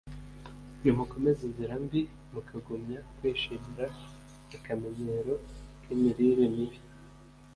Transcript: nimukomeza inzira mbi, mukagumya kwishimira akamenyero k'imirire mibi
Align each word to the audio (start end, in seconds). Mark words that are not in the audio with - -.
nimukomeza 0.81 1.41
inzira 1.49 1.73
mbi, 1.83 2.01
mukagumya 2.33 2.99
kwishimira 3.17 3.85
akamenyero 4.55 5.33
k'imirire 5.81 6.45
mibi 6.55 6.79